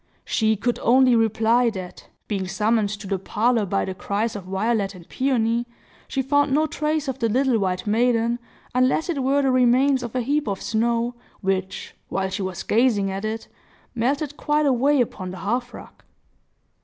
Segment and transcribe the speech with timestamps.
[0.25, 4.95] She could only reply, that, being summoned to the parlor by the cries of Violet
[4.95, 5.67] and Peony,
[6.07, 8.39] she found no trace of the little white maiden,
[8.73, 13.11] unless it were the remains of a heap of snow, which, while she was gazing
[13.11, 13.47] at it,
[13.93, 16.01] melted quite away upon the hearth rug.